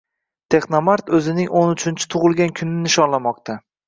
[0.53, 3.59] Texnomart o‘zining o‘n uchinchi “tug‘ilgan kun”ini nishonlamoqda